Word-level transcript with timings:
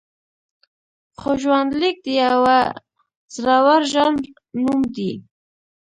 خو 1.19 1.31
ژوندلیک 1.41 1.95
د 2.03 2.07
یوه 2.23 2.57
زړور 3.35 3.81
ژانر 3.91 4.25
نوم 4.63 4.81
دی. 4.95 5.11